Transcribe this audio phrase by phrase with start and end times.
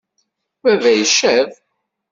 [0.63, 1.49] Baba icab.